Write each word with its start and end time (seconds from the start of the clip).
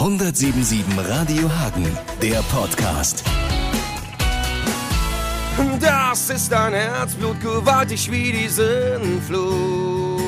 177 0.00 0.82
Radio 0.96 1.46
Hagen, 1.58 1.86
der 2.22 2.40
Podcast. 2.44 3.22
Das 5.78 6.30
ist 6.30 6.50
ein 6.54 6.72
Herzblut, 6.72 7.38
gewaltig 7.42 8.10
wie 8.10 8.32
die 8.32 8.48
Sinnflut. 8.48 10.22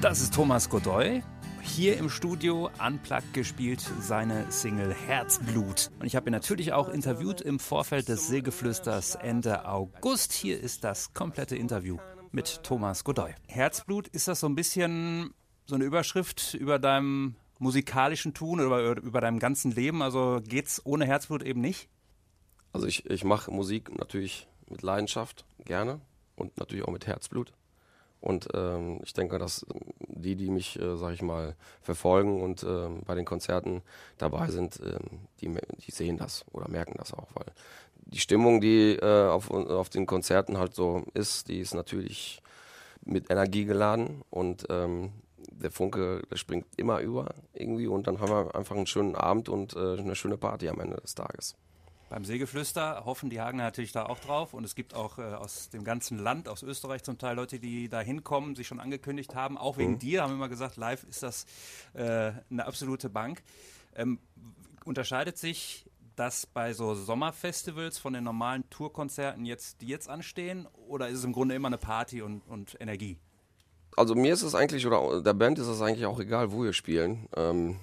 Das 0.00 0.20
ist 0.20 0.32
Thomas 0.32 0.70
Godoy. 0.70 1.24
Hier 1.60 1.96
im 1.96 2.08
Studio 2.08 2.70
unplugged 2.78 3.34
gespielt 3.34 3.82
seine 4.00 4.46
Single 4.48 4.94
Herzblut. 4.94 5.90
Und 5.98 6.06
ich 6.06 6.14
habe 6.14 6.30
ihn 6.30 6.34
natürlich 6.34 6.72
auch 6.72 6.88
interviewt 6.88 7.40
im 7.40 7.58
Vorfeld 7.58 8.08
des 8.08 8.28
Seegeflüsters 8.28 9.16
Ende 9.16 9.66
August. 9.66 10.32
Hier 10.32 10.60
ist 10.60 10.84
das 10.84 11.12
komplette 11.14 11.56
Interview 11.56 11.98
mit 12.32 12.62
Thomas 12.62 13.04
Godoy. 13.04 13.34
Herzblut, 13.46 14.08
ist 14.08 14.26
das 14.26 14.40
so 14.40 14.48
ein 14.48 14.54
bisschen 14.54 15.34
so 15.66 15.74
eine 15.74 15.84
Überschrift 15.84 16.54
über 16.54 16.78
deinem 16.78 17.36
musikalischen 17.58 18.34
Tun 18.34 18.60
oder 18.60 18.96
über, 18.96 19.20
deinem 19.20 19.38
ganzen 19.38 19.70
Leben? 19.70 20.02
Also 20.02 20.40
geht's 20.42 20.80
ohne 20.84 21.04
Herzblut 21.04 21.42
eben 21.42 21.60
nicht? 21.60 21.88
Also 22.72 22.86
ich, 22.86 23.08
ich 23.08 23.24
mache 23.24 23.50
Musik 23.50 23.96
natürlich 23.96 24.48
mit 24.68 24.82
Leidenschaft, 24.82 25.44
gerne 25.64 26.00
und 26.36 26.56
natürlich 26.56 26.84
auch 26.84 26.92
mit 26.92 27.06
Herzblut. 27.06 27.52
Und 28.20 28.48
ähm, 28.54 29.00
ich 29.04 29.12
denke, 29.12 29.38
dass 29.38 29.66
die, 29.98 30.36
die 30.36 30.48
mich, 30.48 30.78
äh, 30.78 30.96
sag 30.96 31.12
ich 31.12 31.22
mal, 31.22 31.56
verfolgen 31.82 32.40
und 32.40 32.62
ähm, 32.62 33.02
bei 33.04 33.16
den 33.16 33.24
Konzerten 33.24 33.82
dabei 34.16 34.48
sind, 34.48 34.80
ähm, 34.80 35.26
die, 35.40 35.52
die 35.84 35.90
sehen 35.90 36.16
das 36.18 36.44
oder 36.52 36.68
merken 36.68 36.94
das 36.96 37.12
auch, 37.12 37.28
weil 37.34 37.46
die 38.12 38.20
Stimmung, 38.20 38.60
die 38.60 38.94
äh, 38.94 39.28
auf, 39.28 39.50
auf 39.50 39.88
den 39.88 40.06
Konzerten 40.06 40.58
halt 40.58 40.74
so 40.74 41.04
ist, 41.14 41.48
die 41.48 41.60
ist 41.60 41.74
natürlich 41.74 42.42
mit 43.04 43.30
Energie 43.30 43.64
geladen 43.64 44.22
und 44.30 44.66
ähm, 44.70 45.12
der 45.50 45.70
Funke, 45.70 46.22
der 46.30 46.36
springt 46.36 46.66
immer 46.76 47.00
über 47.00 47.34
irgendwie 47.52 47.86
und 47.86 48.06
dann 48.06 48.20
haben 48.20 48.30
wir 48.30 48.54
einfach 48.54 48.76
einen 48.76 48.86
schönen 48.86 49.14
Abend 49.14 49.48
und 49.48 49.74
äh, 49.74 49.98
eine 49.98 50.14
schöne 50.14 50.36
Party 50.36 50.68
am 50.68 50.80
Ende 50.80 50.96
des 50.96 51.14
Tages. 51.14 51.56
Beim 52.12 52.26
Seegeflüster 52.26 53.06
hoffen 53.06 53.30
die 53.30 53.40
Hagener 53.40 53.62
natürlich 53.62 53.92
da 53.92 54.04
auch 54.04 54.18
drauf. 54.18 54.52
Und 54.52 54.64
es 54.64 54.74
gibt 54.74 54.92
auch 54.92 55.18
äh, 55.18 55.22
aus 55.22 55.70
dem 55.70 55.82
ganzen 55.82 56.18
Land, 56.18 56.46
aus 56.46 56.62
Österreich 56.62 57.02
zum 57.02 57.16
Teil 57.16 57.36
Leute, 57.36 57.58
die 57.58 57.88
da 57.88 58.00
hinkommen, 58.00 58.54
sich 58.54 58.66
schon 58.66 58.80
angekündigt 58.80 59.34
haben. 59.34 59.56
Auch 59.56 59.78
wegen 59.78 59.92
mhm. 59.92 59.98
dir 59.98 60.22
haben 60.22 60.32
wir 60.32 60.34
immer 60.34 60.50
gesagt, 60.50 60.76
live 60.76 61.04
ist 61.04 61.22
das 61.22 61.46
äh, 61.94 62.32
eine 62.50 62.66
absolute 62.66 63.08
Bank. 63.08 63.42
Ähm, 63.96 64.18
unterscheidet 64.84 65.38
sich 65.38 65.86
das 66.16 66.46
bei 66.46 66.72
so 66.72 66.94
Sommerfestivals 66.94 67.98
von 67.98 68.12
den 68.12 68.24
normalen 68.24 68.68
Tourkonzerten 68.70 69.44
jetzt, 69.44 69.80
die 69.80 69.86
jetzt 69.86 70.08
anstehen? 70.08 70.68
Oder 70.88 71.08
ist 71.08 71.18
es 71.18 71.24
im 71.24 71.32
Grunde 71.32 71.54
immer 71.54 71.68
eine 71.68 71.78
Party 71.78 72.22
und, 72.22 72.40
und 72.48 72.76
Energie? 72.80 73.18
Also 73.96 74.14
mir 74.14 74.32
ist 74.32 74.42
es 74.42 74.54
eigentlich, 74.54 74.86
oder 74.86 75.22
der 75.22 75.34
Band 75.34 75.58
ist 75.58 75.66
es 75.66 75.80
eigentlich 75.82 76.06
auch 76.06 76.18
egal, 76.18 76.52
wo 76.52 76.64
wir 76.64 76.72
spielen. 76.72 77.28
Ähm, 77.36 77.78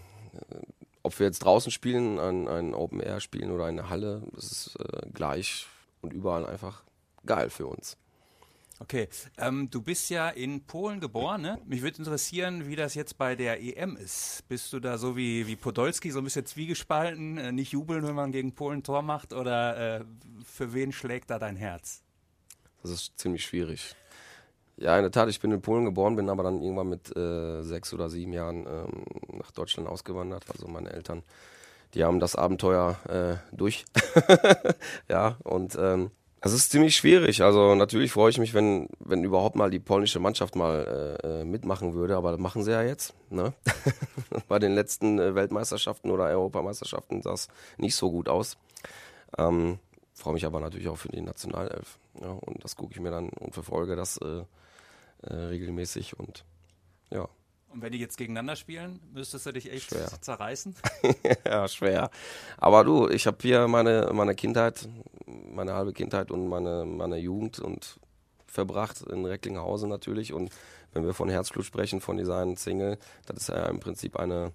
ob 1.03 1.17
wir 1.19 1.25
jetzt 1.25 1.39
draußen 1.39 1.71
spielen, 1.71 2.19
ein, 2.19 2.47
ein 2.47 2.73
Open 2.73 2.99
Air 2.99 3.19
spielen 3.19 3.52
oder 3.52 3.66
eine 3.66 3.89
Halle, 3.89 4.23
das 4.33 4.52
ist 4.52 4.75
äh, 4.80 5.09
gleich 5.14 5.67
und 6.02 6.14
überall 6.14 6.45
einfach 6.45 6.83
geil 7.25 7.49
für 7.49 7.67
uns. 7.67 7.97
Okay, 8.81 9.09
ähm, 9.38 9.69
du 9.69 9.81
bist 9.81 10.09
ja 10.09 10.30
in 10.30 10.63
Polen 10.63 11.02
geboren, 11.02 11.41
ne? 11.41 11.59
Mich 11.66 11.81
würde 11.81 11.97
interessieren, 11.97 12.67
wie 12.67 12.77
das 12.77 12.95
jetzt 12.95 13.17
bei 13.17 13.36
der 13.36 13.61
EM 13.61 13.97
ist. 13.97 14.47
Bist 14.47 14.71
du 14.71 14.80
da 14.80 14.97
so 14.97 15.17
wie, 15.17 15.47
wie 15.47 15.58
Podolski, 15.58 16.11
so 16.11 16.19
ein 16.19 16.23
bisschen 16.23 16.45
zwiegespalten, 16.45 17.38
äh, 17.38 17.52
nicht 17.52 17.73
jubeln, 17.73 18.08
wenn 18.08 18.16
man 18.16 18.31
gegen 18.31 18.53
Polen 18.53 18.81
Tor 18.81 19.02
macht? 19.02 19.33
Oder 19.33 19.97
äh, 19.97 20.05
für 20.45 20.73
wen 20.73 20.94
schlägt 20.94 21.30
da 21.30 21.39
dein 21.39 21.58
Herz? 21.58 22.03
Das 22.81 22.91
ist 22.91 23.19
ziemlich 23.19 23.45
schwierig. 23.45 23.95
Ja, 24.77 24.95
in 24.95 25.03
der 25.03 25.11
Tat, 25.11 25.27
ich 25.27 25.41
bin 25.41 25.52
in 25.52 25.61
Polen 25.61 25.83
geboren, 25.83 26.16
bin 26.16 26.30
aber 26.30 26.43
dann 26.43 26.61
irgendwann 26.61 26.88
mit 26.88 27.16
äh, 27.17 27.61
sechs 27.64 27.93
oder 27.93 28.09
sieben 28.09 28.31
Jahren 28.31 28.66
ähm, 28.66 29.03
nach 29.38 29.52
Deutschland 29.52 29.89
ausgewandert. 29.89 30.45
Also 30.49 30.69
meine 30.69 30.93
Eltern, 30.93 31.23
die 31.95 32.05
haben 32.05 32.21
das 32.21 32.38
Abenteuer 32.38 32.97
äh, 33.09 33.55
durch. 33.55 33.83
ja, 35.09 35.36
und 35.43 35.77
ähm, 35.77 36.11
es 36.42 36.54
ist 36.54 36.72
ziemlich 36.72 36.95
schwierig. 36.95 37.42
Also 37.42 37.76
natürlich 37.76 38.11
freue 38.11 38.30
ich 38.30 38.38
mich, 38.38 38.54
wenn, 38.54 38.88
wenn 39.00 39.23
überhaupt 39.23 39.55
mal 39.55 39.70
die 39.70 39.80
polnische 39.80 40.20
Mannschaft 40.20 40.55
mal 40.55 41.17
äh, 41.23 41.42
äh 41.42 41.45
mitmachen 41.45 41.94
würde, 41.94 42.16
aber 42.16 42.32
das 42.32 42.39
machen 42.39 42.64
sie 42.64 42.72
ja 42.72 42.82
jetzt. 42.82 43.14
Ne? 43.30 43.54
Bei 44.48 44.60
den 44.60 44.73
letzten 44.73 45.20
äh, 45.20 45.36
Weltmeisterschaften 45.36 46.11
oder 46.11 46.26
Europameisterschaften 46.26 47.22
sah 47.22 47.33
es 47.33 47.49
nicht 47.78 47.95
so 47.95 48.10
gut 48.10 48.30
aus. 48.30 48.58
Ähm, 49.38 49.80
freue 50.14 50.33
mich 50.33 50.45
aber 50.45 50.60
natürlich 50.60 50.88
auch 50.88 50.98
für 50.98 51.10
die 51.10 51.22
Nationalelf. 51.22 51.98
Ja, 52.22 52.32
und 52.32 52.64
das 52.64 52.76
gucke 52.76 52.94
ich 52.94 52.99
mir 52.99 53.11
dann 53.11 53.30
und 53.30 53.54
verfolge 53.54 53.95
das 53.95 54.17
äh, 54.17 54.44
äh, 55.23 55.33
regelmäßig 55.33 56.17
und 56.20 56.45
ja. 57.11 57.28
Und 57.72 57.83
wenn 57.83 57.92
die 57.92 57.99
jetzt 57.99 58.17
gegeneinander 58.17 58.55
spielen, 58.55 58.99
müsstest 59.14 59.45
du 59.45 59.52
dich 59.52 59.72
echt 59.72 59.89
schwer. 59.89 60.10
zerreißen? 60.22 60.76
ja, 61.45 61.67
schwer. 61.67 62.10
Aber 62.58 62.83
du, 62.83 63.08
ich 63.10 63.28
habe 63.28 63.38
hier 63.42 63.67
meine, 63.67 64.10
meine 64.11 64.33
Kindheit, 64.33 64.89
meine 65.59 65.73
halbe 65.73 65.92
Kindheit 65.92 66.31
und 66.31 66.47
meine, 66.47 66.86
meine 66.86 67.17
Jugend 67.17 67.59
und 67.59 67.99
verbracht 68.47 69.02
in 69.02 69.25
Recklinghausen 69.25 69.89
natürlich. 69.89 70.31
Und 70.31 70.52
wenn 70.93 71.05
wir 71.05 71.14
von 71.14 71.30
Herzblut 71.30 71.65
sprechen, 71.65 71.99
von 71.99 72.15
dieser 72.15 72.55
Single, 72.55 72.97
das 73.25 73.37
ist 73.37 73.49
ja 73.49 73.65
im 73.65 73.81
Prinzip 73.81 74.15
eine, 74.15 74.53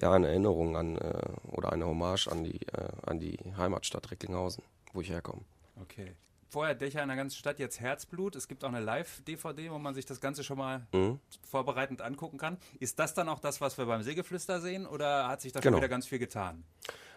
ja, 0.00 0.12
eine 0.12 0.28
Erinnerung 0.28 0.76
an 0.76 0.96
äh, 0.96 1.22
oder 1.50 1.72
eine 1.72 1.84
Hommage 1.84 2.28
an 2.28 2.44
die, 2.44 2.64
äh, 2.66 2.88
an 3.06 3.18
die 3.18 3.38
Heimatstadt 3.56 4.10
Recklinghausen, 4.12 4.62
wo 4.92 5.00
ich 5.00 5.10
herkomme. 5.10 5.42
Okay 5.82 6.14
vorher 6.50 6.74
Dächer 6.74 7.00
in 7.02 7.08
der 7.08 7.16
ganzen 7.16 7.36
Stadt, 7.36 7.58
jetzt 7.58 7.80
Herzblut. 7.80 8.34
Es 8.34 8.48
gibt 8.48 8.64
auch 8.64 8.68
eine 8.68 8.80
Live-DVD, 8.80 9.70
wo 9.70 9.78
man 9.78 9.94
sich 9.94 10.04
das 10.04 10.20
Ganze 10.20 10.44
schon 10.44 10.58
mal 10.58 10.84
mhm. 10.92 11.20
vorbereitend 11.48 12.02
angucken 12.02 12.38
kann. 12.38 12.58
Ist 12.80 12.98
das 12.98 13.14
dann 13.14 13.28
auch 13.28 13.38
das, 13.38 13.60
was 13.60 13.78
wir 13.78 13.86
beim 13.86 14.02
Seegeflüster 14.02 14.60
sehen 14.60 14.84
oder 14.86 15.28
hat 15.28 15.40
sich 15.40 15.52
da 15.52 15.60
genau. 15.60 15.76
schon 15.76 15.82
wieder 15.82 15.88
ganz 15.88 16.08
viel 16.08 16.18
getan? 16.18 16.64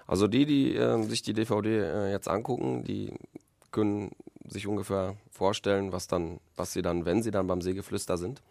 Also 0.07 0.27
die, 0.27 0.45
die 0.45 0.75
äh, 0.75 1.01
sich 1.03 1.21
die 1.21 1.33
DVD 1.33 1.79
äh, 1.79 2.11
jetzt 2.11 2.27
angucken, 2.27 2.83
die 2.83 3.13
können 3.71 4.11
sich 4.47 4.67
ungefähr 4.67 5.15
vorstellen, 5.31 5.91
was 5.91 6.07
dann, 6.07 6.39
was 6.55 6.73
sie 6.73 6.81
dann, 6.81 7.05
wenn 7.05 7.23
sie 7.23 7.31
dann 7.31 7.47
beim 7.47 7.61
Seegeflüster 7.61 8.17
sind. 8.17 8.41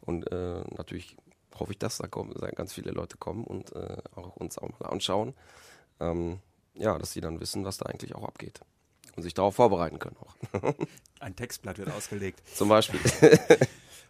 Und 0.00 0.30
äh, 0.32 0.62
natürlich 0.76 1.16
hoffe 1.54 1.72
ich, 1.72 1.78
dass 1.78 1.98
da 1.98 2.06
kommen, 2.06 2.34
ganz 2.56 2.72
viele 2.72 2.90
Leute 2.90 3.16
kommen 3.16 3.44
und 3.44 3.74
äh, 3.76 3.96
auch 4.16 4.36
uns 4.36 4.58
auch 4.58 4.70
mal 4.80 4.88
anschauen. 4.88 5.34
Ähm, 6.00 6.40
ja, 6.74 6.98
dass 6.98 7.12
sie 7.12 7.20
dann 7.20 7.40
wissen, 7.40 7.64
was 7.64 7.78
da 7.78 7.86
eigentlich 7.86 8.14
auch 8.14 8.24
abgeht 8.24 8.60
und 9.16 9.22
sich 9.22 9.34
darauf 9.34 9.54
vorbereiten 9.54 9.98
können 9.98 10.16
auch. 10.20 10.34
Ein 11.20 11.36
Textblatt 11.36 11.78
wird 11.78 11.90
ausgelegt. 11.92 12.42
Zum 12.54 12.68
Beispiel. 12.68 13.00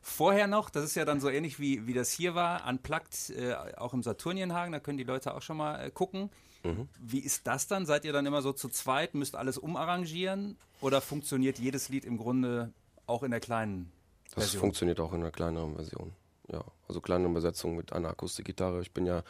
Vorher 0.06 0.47
noch, 0.47 0.69
das 0.69 0.84
ist 0.84 0.97
ja 0.97 1.06
dann 1.06 1.19
so 1.19 1.31
ähnlich 1.31 1.59
wie, 1.59 1.87
wie 1.87 1.94
das 1.94 2.12
hier 2.12 2.34
war, 2.34 2.69
unplugged, 2.69 3.31
äh, 3.31 3.54
auch 3.78 3.94
im 3.94 4.03
Saturnienhagen, 4.03 4.70
da 4.70 4.78
können 4.78 4.98
die 4.98 5.04
Leute 5.04 5.34
auch 5.34 5.41
schon 5.41 5.56
mal 5.56 5.82
äh, 5.82 5.91
gucken. 5.91 6.28
Mhm. 6.62 6.88
Wie 7.00 7.20
ist 7.20 7.47
das 7.47 7.69
dann? 7.69 7.87
Seid 7.87 8.04
ihr 8.04 8.12
dann 8.12 8.26
immer 8.26 8.43
so 8.43 8.53
zu 8.53 8.69
zweit, 8.69 9.14
müsst 9.14 9.34
alles 9.34 9.56
umarrangieren 9.56 10.59
oder 10.82 11.00
funktioniert 11.00 11.59
jedes 11.59 11.88
Lied 11.88 12.04
im 12.04 12.19
Grunde 12.19 12.70
auch 13.06 13.22
in 13.22 13.31
der 13.31 13.41
kleinen 13.41 13.91
Version? 14.28 14.53
Das 14.53 14.60
funktioniert 14.60 15.00
auch 15.00 15.14
in 15.14 15.22
einer 15.22 15.31
kleineren 15.31 15.75
Version. 15.75 16.12
Ja, 16.53 16.62
also 16.87 17.00
kleinere 17.00 17.32
Besetzung 17.32 17.75
mit 17.75 17.94
einer 17.94 18.10
Akustikgitarre. 18.10 18.82
Ich 18.82 18.93
bin 18.93 19.06
ja 19.06 19.22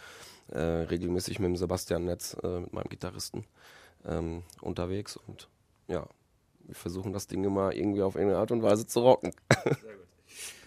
äh, 0.49 0.59
regelmäßig 0.59 1.39
mit 1.39 1.51
dem 1.51 1.57
Sebastian 1.57 2.05
Netz, 2.05 2.37
äh, 2.43 2.61
mit 2.61 2.73
meinem 2.73 2.89
Gitarristen, 2.89 3.45
ähm, 4.05 4.43
unterwegs 4.61 5.17
und 5.17 5.49
ja, 5.87 6.05
wir 6.67 6.75
versuchen 6.75 7.13
das 7.13 7.29
Ding 7.29 7.45
immer 7.45 7.73
irgendwie 7.73 8.03
auf 8.03 8.17
irgendeine 8.17 8.41
Art 8.41 8.51
und 8.51 8.63
Weise 8.65 8.89
zu 8.89 9.01
rocken. 9.01 9.33
Sehr 9.63 9.73
gut. 9.73 10.04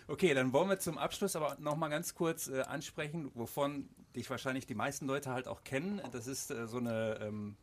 Okay, 0.10 0.34
dann 0.34 0.54
wollen 0.54 0.70
wir 0.70 0.80
zum 0.80 0.98
Abschluss 0.98 1.36
aber 1.36 1.58
nochmal 1.60 1.90
ganz 1.90 2.16
kurz 2.16 2.48
äh, 2.48 2.62
ansprechen, 2.62 3.30
wovon 3.34 3.90
dich 4.16 4.30
wahrscheinlich 4.30 4.66
die 4.66 4.76
meisten 4.76 5.06
Leute 5.06 5.32
halt 5.32 5.48
auch 5.48 5.64
kennen. 5.66 6.02
Das 6.14 6.28
ist 6.28 6.50
äh, 6.50 6.66
so 6.66 6.78
eine 6.78 7.20
ähm, 7.22 7.58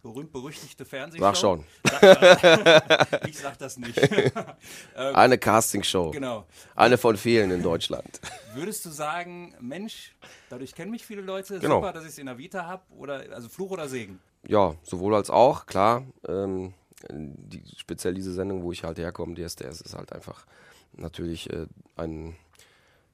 berühmt-berüchtigte 0.00 0.86
Fernsehshow. 0.86 1.24
Sag 1.24 1.36
schon. 1.36 1.64
Sag 1.84 3.26
ich 3.28 3.38
sag 3.38 3.58
das 3.58 3.76
nicht. 3.76 3.98
ähm, 4.96 5.14
eine 5.14 5.36
Castingshow. 5.36 6.12
Genau. 6.12 6.46
Eine 6.74 6.96
von 6.96 7.18
vielen 7.18 7.50
in 7.50 7.62
Deutschland. 7.62 8.20
Würdest 8.54 8.86
du 8.86 8.90
sagen, 8.90 9.54
Mensch, 9.60 10.14
dadurch 10.48 10.74
kennen 10.74 10.90
mich 10.90 11.04
viele 11.04 11.20
Leute, 11.20 11.58
genau. 11.58 11.76
super, 11.76 11.92
dass 11.92 12.04
ich 12.04 12.10
es 12.10 12.18
in 12.18 12.26
der 12.26 12.38
Vita 12.38 12.66
habe, 12.66 12.82
oder 12.96 13.24
also 13.32 13.50
Fluch 13.50 13.70
oder 13.70 13.88
Segen? 13.88 14.18
Ja, 14.46 14.74
sowohl 14.82 15.14
als 15.14 15.28
auch, 15.28 15.66
klar. 15.66 16.04
Ähm, 16.26 16.72
die, 17.10 17.62
speziell 17.76 18.14
diese 18.14 18.32
Sendung, 18.32 18.62
wo 18.62 18.72
ich 18.72 18.84
halt 18.84 18.98
herkomme, 18.98 19.34
die 19.34 19.42
SDS, 19.42 19.82
ist 19.82 19.94
halt 19.94 20.12
einfach 20.12 20.46
natürlich 20.94 21.50
äh, 21.50 21.66
ein, 21.96 22.36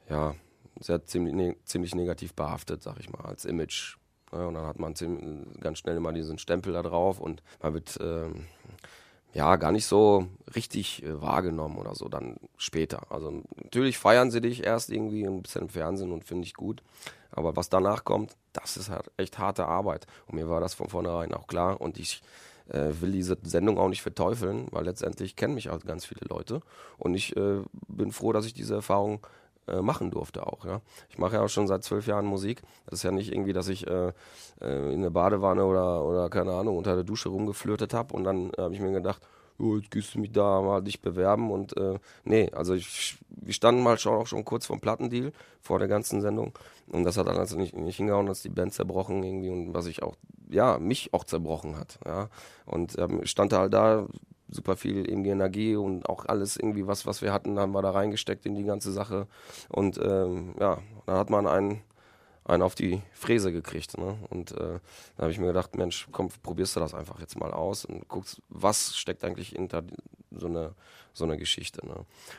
ja, 0.09 0.35
sehr 0.81 1.05
ziemlich, 1.05 1.35
ne, 1.35 1.57
ziemlich 1.65 1.95
negativ 1.95 2.35
behaftet, 2.35 2.83
sag 2.83 3.01
ich 3.01 3.11
mal, 3.11 3.25
als 3.25 3.45
Image. 3.45 3.97
Ja, 4.33 4.47
und 4.47 4.55
dann 4.55 4.67
hat 4.67 4.79
man 4.79 4.95
ziemlich, 4.95 5.61
ganz 5.61 5.79
schnell 5.79 5.97
immer 5.97 6.13
diesen 6.13 6.39
Stempel 6.39 6.73
da 6.73 6.83
drauf 6.83 7.19
und 7.19 7.43
man 7.63 7.75
wird 7.75 7.99
ähm, 8.01 8.47
ja 9.33 9.57
gar 9.57 9.73
nicht 9.73 9.87
so 9.87 10.29
richtig 10.55 11.03
äh, 11.03 11.21
wahrgenommen 11.21 11.79
oder 11.79 11.95
so 11.95 12.09
dann 12.09 12.37
später. 12.57 13.11
Also 13.11 13.43
natürlich 13.57 13.99
feiern 13.99 14.31
sie 14.31 14.41
dich 14.41 14.65
erst 14.65 14.91
irgendwie 14.91 15.25
ein 15.25 15.43
bisschen 15.43 15.63
im 15.63 15.69
Fernsehen 15.69 16.13
und 16.13 16.25
finde 16.25 16.45
ich 16.45 16.55
gut. 16.55 16.83
Aber 17.31 17.57
was 17.57 17.69
danach 17.69 18.05
kommt, 18.05 18.37
das 18.53 18.77
ist 18.77 18.91
halt 18.91 19.11
echt 19.17 19.39
harte 19.39 19.67
Arbeit. 19.67 20.07
Und 20.27 20.37
mir 20.37 20.49
war 20.49 20.61
das 20.61 20.75
von 20.75 20.89
vornherein 20.89 21.35
auch 21.35 21.47
klar. 21.47 21.81
Und 21.81 21.99
ich 21.99 22.23
äh, 22.69 22.91
will 23.01 23.13
diese 23.13 23.37
Sendung 23.43 23.79
auch 23.79 23.89
nicht 23.89 24.03
verteufeln, 24.03 24.67
weil 24.71 24.85
letztendlich 24.85 25.37
kennen 25.37 25.55
mich 25.55 25.71
auch 25.71 25.81
ganz 25.81 26.05
viele 26.05 26.27
Leute. 26.29 26.61
Und 26.99 27.15
ich 27.15 27.37
äh, 27.37 27.61
bin 27.89 28.13
froh, 28.13 28.33
dass 28.33 28.47
ich 28.47 28.55
diese 28.55 28.75
Erfahrung 28.75 29.27
äh, 29.67 29.83
machen 29.83 30.11
durfte 30.11 30.47
auch. 30.47 30.65
Ja. 30.65 30.81
Ich 31.11 31.19
mache 31.19 31.35
ja 31.37 31.43
auch 31.43 31.49
schon 31.49 31.67
seit 31.67 31.85
zwölf 31.85 32.07
Jahren 32.07 32.27
Musik. 32.27 32.63
Das 32.87 33.01
ist 33.01 33.03
ja 33.03 33.11
nicht 33.11 33.33
irgendwie, 33.33 33.53
dass 33.53 33.69
ich 33.69 33.87
äh, 33.87 34.13
äh 34.61 34.93
in 34.93 35.01
eine 35.01 35.11
Badewanne 35.11 35.65
oder, 35.65 36.05
oder 36.05 36.31
keine 36.31 36.53
Ahnung 36.53 36.77
unter 36.77 36.95
der 36.95 37.05
Dusche 37.05 37.29
rumgeflirtet 37.29 37.95
habe 37.95 38.15
und 38.15 38.25
dann 38.25 38.53
habe 38.57 38.75
ich 38.75 38.81
mir 38.81 38.93
gedacht, 38.93 39.21
oh, 39.59 39.77
jetzt 39.77 39.91
gehst 39.91 40.15
du 40.15 40.21
mich 40.21 40.33
da 40.33 40.61
mal 40.63 40.83
dich 40.83 41.01
bewerben 41.01 41.51
und 41.51 41.77
äh, 41.77 41.99
nee, 42.25 42.51
also 42.53 42.75
ich, 42.75 43.19
wir 43.29 43.53
standen 43.53 43.83
mal 43.83 43.99
schon 43.99 44.15
auch 44.15 44.27
schon 44.27 44.45
kurz 44.45 44.67
vom 44.67 44.81
Plattendeal 44.81 45.33
vor 45.61 45.79
der 45.79 45.89
ganzen 45.89 46.21
Sendung 46.21 46.53
und 46.89 47.05
das 47.05 47.17
hat 47.17 47.27
dann 47.27 47.37
also 47.37 47.59
nicht, 47.59 47.77
nicht 47.77 47.97
hingehauen, 47.97 48.27
dass 48.27 48.43
die 48.43 48.49
Band 48.49 48.73
zerbrochen 48.73 49.23
irgendwie 49.23 49.51
und 49.51 49.75
was 49.75 49.87
ich 49.87 50.03
auch, 50.03 50.15
ja, 50.51 50.79
mich 50.79 51.13
auch 51.15 51.25
zerbrochen 51.25 51.77
hat, 51.77 51.99
ja 52.07 52.29
und 52.67 52.99
ähm, 52.99 53.25
stand 53.27 53.53
halt 53.53 53.73
da 53.73 54.07
super 54.51 54.77
viel 54.77 55.09
irgendwie 55.09 55.31
Energie 55.31 55.77
und 55.77 56.09
auch 56.09 56.25
alles 56.27 56.57
irgendwie 56.57 56.87
was, 56.87 57.07
was 57.07 57.21
wir 57.21 57.33
hatten, 57.33 57.59
haben 57.59 57.73
wir 57.73 57.83
da 57.83 57.91
reingesteckt 57.91 58.47
in 58.47 58.55
die 58.55 58.65
ganze 58.65 58.93
Sache 58.93 59.27
und 59.69 59.99
ähm, 60.03 60.55
ja, 60.59 60.79
dann 61.07 61.17
hat 61.17 61.31
man 61.31 61.47
einen 61.47 61.83
einen 62.49 62.63
auf 62.63 62.75
die 62.75 63.03
Fräse 63.13 63.53
gekriegt. 63.53 63.99
Ne? 63.99 64.19
Und 64.31 64.53
äh, 64.53 64.81
da 65.17 65.23
habe 65.23 65.31
ich 65.31 65.39
mir 65.39 65.49
gedacht, 65.49 65.77
Mensch, 65.77 66.09
komm, 66.11 66.31
probierst 66.43 66.77
du 66.77 66.81
das 66.81 66.95
einfach 66.95 67.21
jetzt 67.21 67.39
mal 67.39 67.53
aus 67.53 67.85
und 67.85 68.09
guckst, 68.09 68.41
was 68.49 68.97
steckt 68.97 69.23
eigentlich 69.23 69.51
hinter 69.51 69.85
so 70.31 70.47
eine, 70.47 70.75
so 71.13 71.25
eine 71.25 71.37
Geschichte. 71.37 71.87
Ne? 71.87 71.95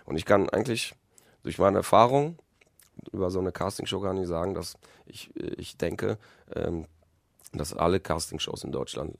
Und 0.06 0.18
ich 0.18 0.26
kann 0.26 0.50
eigentlich 0.50 0.96
durch 1.44 1.60
meine 1.60 1.78
Erfahrung 1.78 2.38
über 3.12 3.30
so 3.30 3.40
eine 3.40 3.52
Castingshow 3.52 4.02
gar 4.02 4.14
nicht 4.14 4.28
sagen, 4.28 4.56
dass 4.56 4.78
ich, 5.06 5.34
ich 5.36 5.78
denke, 5.78 6.18
ähm, 6.56 6.86
dass 7.52 7.74
alle 7.74 8.00
Castingshows 8.00 8.64
in 8.64 8.72
Deutschland, 8.72 9.18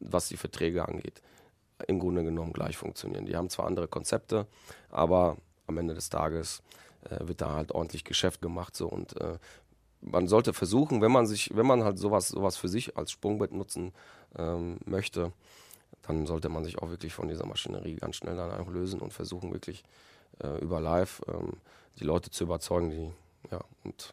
was 0.00 0.28
die 0.28 0.36
Verträge 0.36 0.86
angeht, 0.86 1.22
im 1.86 1.98
Grunde 1.98 2.24
genommen 2.24 2.52
gleich 2.52 2.76
funktionieren. 2.76 3.26
Die 3.26 3.36
haben 3.36 3.50
zwar 3.50 3.66
andere 3.66 3.88
Konzepte, 3.88 4.46
aber 4.90 5.36
am 5.66 5.78
Ende 5.78 5.94
des 5.94 6.10
Tages 6.10 6.62
äh, 7.08 7.26
wird 7.26 7.40
da 7.40 7.54
halt 7.54 7.72
ordentlich 7.72 8.04
Geschäft 8.04 8.42
gemacht 8.42 8.76
so 8.76 8.88
und 8.88 9.20
äh, 9.20 9.38
man 10.02 10.26
sollte 10.26 10.52
versuchen, 10.52 11.00
wenn 11.00 11.12
man 11.12 11.26
sich, 11.26 11.54
wenn 11.54 11.66
man 11.66 11.84
halt 11.84 11.98
sowas, 11.98 12.28
sowas 12.28 12.56
für 12.56 12.68
sich 12.68 12.96
als 12.96 13.12
Sprungbrett 13.12 13.52
nutzen 13.52 13.92
ähm, 14.36 14.78
möchte, 14.84 15.32
dann 16.02 16.26
sollte 16.26 16.48
man 16.48 16.64
sich 16.64 16.78
auch 16.78 16.90
wirklich 16.90 17.14
von 17.14 17.28
dieser 17.28 17.46
Maschinerie 17.46 17.96
ganz 17.96 18.16
schnell 18.16 18.36
dann 18.36 18.50
auch 18.60 18.68
lösen 18.68 19.00
und 19.00 19.12
versuchen 19.12 19.52
wirklich 19.52 19.84
äh, 20.42 20.58
über 20.58 20.80
Live 20.80 21.22
ähm, 21.28 21.52
die 22.00 22.04
Leute 22.04 22.30
zu 22.30 22.44
überzeugen, 22.44 22.90
die, 22.90 23.12
ja, 23.50 23.60
und 23.84 24.12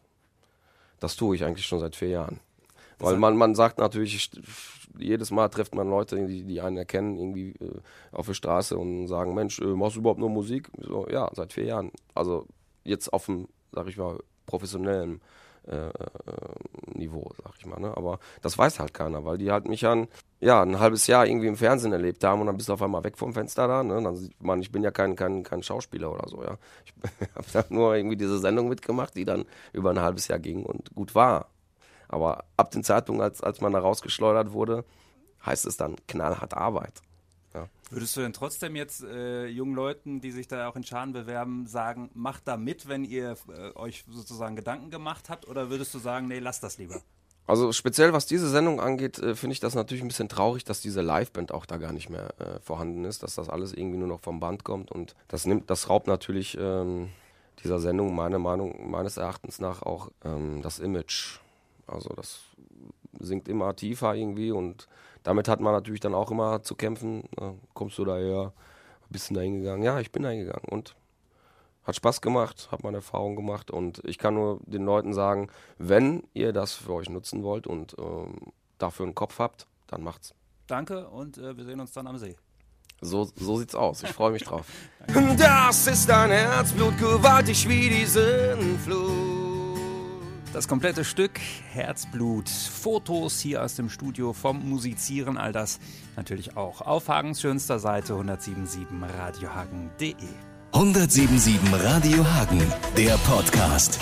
das 1.00 1.16
tue 1.16 1.34
ich 1.34 1.44
eigentlich 1.44 1.66
schon 1.66 1.80
seit 1.80 1.96
vier 1.96 2.08
Jahren. 2.08 2.40
Weil 3.00 3.16
man, 3.16 3.36
man 3.36 3.54
sagt 3.54 3.78
natürlich, 3.78 4.30
jedes 4.98 5.30
Mal 5.30 5.48
trifft 5.48 5.74
man 5.74 5.88
Leute, 5.88 6.26
die, 6.26 6.42
die 6.44 6.60
einen 6.60 6.76
erkennen, 6.76 7.16
irgendwie 7.16 7.50
äh, 7.60 7.80
auf 8.12 8.26
der 8.26 8.34
Straße 8.34 8.76
und 8.76 9.08
sagen, 9.08 9.34
Mensch, 9.34 9.60
äh, 9.60 9.64
machst 9.64 9.96
du 9.96 10.00
überhaupt 10.00 10.20
nur 10.20 10.30
Musik? 10.30 10.70
So, 10.80 11.06
ja, 11.08 11.30
seit 11.34 11.52
vier 11.52 11.64
Jahren. 11.64 11.92
Also 12.14 12.46
jetzt 12.84 13.12
auf 13.12 13.26
dem, 13.26 13.48
sag 13.72 13.88
ich 13.88 13.96
mal, 13.96 14.18
professionellen 14.46 15.20
äh, 15.66 15.76
äh, 15.76 15.90
Niveau, 16.94 17.30
sag 17.42 17.52
ich 17.58 17.66
mal. 17.66 17.78
Ne? 17.78 17.96
Aber 17.96 18.18
das 18.42 18.56
weiß 18.56 18.80
halt 18.80 18.94
keiner, 18.94 19.24
weil 19.24 19.38
die 19.38 19.50
halt 19.50 19.68
mich 19.68 19.86
an, 19.86 20.08
ja, 20.40 20.62
ein 20.62 20.80
halbes 20.80 21.06
Jahr 21.06 21.26
irgendwie 21.26 21.46
im 21.46 21.56
Fernsehen 21.56 21.92
erlebt 21.92 22.24
haben 22.24 22.40
und 22.40 22.46
dann 22.46 22.56
bist 22.56 22.68
du 22.68 22.72
auf 22.72 22.82
einmal 22.82 23.04
weg 23.04 23.18
vom 23.18 23.34
Fenster 23.34 23.68
da. 23.68 23.82
Ne? 23.82 24.02
Dann 24.02 24.16
sieht 24.16 24.42
man, 24.42 24.60
ich 24.60 24.72
bin 24.72 24.82
ja 24.82 24.90
kein, 24.90 25.16
kein, 25.16 25.42
kein 25.42 25.62
Schauspieler 25.62 26.12
oder 26.12 26.28
so, 26.28 26.42
ja. 26.42 26.56
Ich 26.84 26.94
habe 27.34 27.46
da 27.52 27.64
nur 27.68 27.94
irgendwie 27.94 28.16
diese 28.16 28.38
Sendung 28.38 28.68
mitgemacht, 28.68 29.14
die 29.14 29.24
dann 29.24 29.44
über 29.72 29.90
ein 29.90 30.00
halbes 30.00 30.28
Jahr 30.28 30.38
ging 30.38 30.64
und 30.64 30.94
gut 30.94 31.14
war. 31.14 31.48
Aber 32.10 32.44
ab 32.56 32.72
dem 32.72 32.82
Zeitpunkt, 32.82 33.22
als, 33.22 33.40
als 33.40 33.60
man 33.60 33.72
da 33.72 33.78
rausgeschleudert 33.78 34.52
wurde, 34.52 34.84
heißt 35.46 35.64
es 35.64 35.76
dann 35.76 35.96
knallhart 36.08 36.54
Arbeit. 36.54 37.02
Ja. 37.54 37.68
Würdest 37.90 38.16
du 38.16 38.20
denn 38.20 38.32
trotzdem 38.32 38.74
jetzt 38.76 39.02
äh, 39.04 39.46
jungen 39.46 39.74
Leuten, 39.74 40.20
die 40.20 40.32
sich 40.32 40.48
da 40.48 40.68
auch 40.68 40.76
in 40.76 40.84
Scharen 40.84 41.12
bewerben, 41.12 41.66
sagen, 41.66 42.10
macht 42.14 42.46
da 42.46 42.56
mit, 42.56 42.88
wenn 42.88 43.04
ihr 43.04 43.36
äh, 43.48 43.76
euch 43.76 44.04
sozusagen 44.08 44.56
Gedanken 44.56 44.90
gemacht 44.90 45.28
habt? 45.28 45.48
Oder 45.48 45.70
würdest 45.70 45.94
du 45.94 45.98
sagen, 45.98 46.26
nee, 46.26 46.40
lass 46.40 46.60
das 46.60 46.78
lieber? 46.78 47.00
Also 47.46 47.72
speziell 47.72 48.12
was 48.12 48.26
diese 48.26 48.48
Sendung 48.48 48.80
angeht, 48.80 49.18
äh, 49.18 49.34
finde 49.34 49.52
ich 49.52 49.60
das 49.60 49.74
natürlich 49.74 50.02
ein 50.02 50.08
bisschen 50.08 50.28
traurig, 50.28 50.64
dass 50.64 50.80
diese 50.80 51.00
Liveband 51.00 51.52
auch 51.52 51.66
da 51.66 51.78
gar 51.78 51.92
nicht 51.92 52.10
mehr 52.10 52.28
äh, 52.38 52.60
vorhanden 52.60 53.04
ist, 53.04 53.22
dass 53.22 53.34
das 53.34 53.48
alles 53.48 53.72
irgendwie 53.72 53.98
nur 53.98 54.08
noch 54.08 54.20
vom 54.20 54.40
Band 54.40 54.62
kommt 54.62 54.92
und 54.92 55.16
das 55.28 55.46
nimmt, 55.46 55.68
das 55.70 55.88
raubt 55.88 56.06
natürlich 56.06 56.56
ähm, 56.60 57.08
dieser 57.64 57.80
Sendung 57.80 58.14
meiner 58.14 58.38
Meinung, 58.38 58.90
meines 58.90 59.16
Erachtens 59.16 59.58
nach 59.58 59.82
auch 59.82 60.10
ähm, 60.24 60.62
das 60.62 60.78
Image. 60.78 61.40
Also 61.90 62.10
das 62.14 62.40
sinkt 63.18 63.48
immer 63.48 63.74
tiefer 63.74 64.14
irgendwie 64.14 64.52
und 64.52 64.88
damit 65.22 65.48
hat 65.48 65.60
man 65.60 65.72
natürlich 65.72 66.00
dann 66.00 66.14
auch 66.14 66.30
immer 66.30 66.62
zu 66.62 66.74
kämpfen. 66.74 67.24
Äh, 67.36 67.52
kommst 67.74 67.98
du 67.98 68.04
daher? 68.04 68.52
Bist 69.08 69.30
du 69.30 69.34
da 69.34 69.40
hingegangen? 69.40 69.82
Ja, 69.82 69.98
ich 69.98 70.12
bin 70.12 70.22
da 70.22 70.28
hingegangen 70.28 70.68
und 70.70 70.94
hat 71.84 71.96
Spaß 71.96 72.20
gemacht, 72.20 72.68
hat 72.70 72.84
meine 72.84 72.98
Erfahrung 72.98 73.34
gemacht 73.36 73.70
und 73.70 74.00
ich 74.04 74.18
kann 74.18 74.34
nur 74.34 74.60
den 74.66 74.84
Leuten 74.84 75.12
sagen, 75.12 75.48
wenn 75.78 76.22
ihr 76.34 76.52
das 76.52 76.74
für 76.74 76.92
euch 76.92 77.08
nutzen 77.08 77.42
wollt 77.42 77.66
und 77.66 77.96
ähm, 77.98 78.52
dafür 78.78 79.06
einen 79.06 79.14
Kopf 79.14 79.38
habt, 79.38 79.66
dann 79.88 80.02
macht's. 80.02 80.34
Danke 80.66 81.08
und 81.08 81.38
äh, 81.38 81.56
wir 81.56 81.64
sehen 81.64 81.80
uns 81.80 81.92
dann 81.92 82.06
am 82.06 82.18
See. 82.18 82.36
So, 83.00 83.28
so 83.34 83.56
sieht's 83.56 83.74
aus. 83.74 84.02
Ich 84.02 84.12
freue 84.12 84.30
mich 84.30 84.44
drauf. 84.44 84.66
das 85.38 85.86
ist 85.86 86.10
ein 86.10 86.30
Herzblut, 86.30 86.98
gewaltig 86.98 87.66
wie 87.68 87.88
die 87.88 88.04
Sinnflut. 88.04 89.39
Das 90.52 90.66
komplette 90.66 91.04
Stück 91.04 91.38
Herzblut, 91.72 92.48
Fotos 92.48 93.38
hier 93.38 93.62
aus 93.62 93.76
dem 93.76 93.88
Studio 93.88 94.32
vom 94.32 94.68
Musizieren, 94.68 95.36
all 95.36 95.52
das 95.52 95.78
natürlich 96.16 96.56
auch 96.56 96.80
auf 96.80 97.08
Hagens 97.08 97.40
schönster 97.40 97.78
Seite 97.78 98.14
1077radiohagen.de. 98.14 100.14
1077 100.72 101.60
Radio 101.84 102.26
Hagen, 102.26 102.60
der 102.96 103.16
Podcast. 103.18 104.00